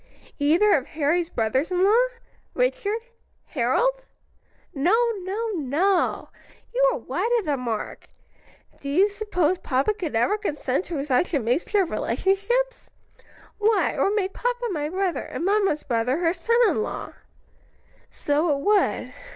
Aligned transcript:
"Either 0.39 0.71
of 0.73 0.87
Harry's 0.87 1.29
brothers 1.29 1.69
in 1.71 1.83
law? 1.83 2.07
Richard? 2.55 3.05
Harold?" 3.45 4.07
"No, 4.73 4.95
no, 5.19 5.49
no; 5.53 6.29
you 6.73 6.83
are 6.91 6.97
wide 6.97 7.29
of 7.37 7.45
the 7.45 7.55
mark! 7.55 8.07
Could 8.81 8.85
you 8.89 9.09
suppose 9.11 9.59
papa 9.59 9.93
would 10.01 10.15
ever 10.15 10.39
consent 10.39 10.85
to 10.85 11.05
such 11.05 11.35
a 11.35 11.39
mixture 11.39 11.83
of 11.83 11.91
relationships? 11.91 12.89
Why, 13.59 13.91
it 13.91 13.99
would 14.01 14.15
make 14.15 14.33
papa 14.33 14.69
my 14.71 14.89
brother 14.89 15.21
and 15.21 15.45
mamma's 15.45 15.83
brother 15.83 16.17
her 16.17 16.33
son 16.33 16.57
in 16.67 16.81
law." 16.81 17.13
"So 18.09 18.49
it 18.55 18.59
would. 18.59 19.13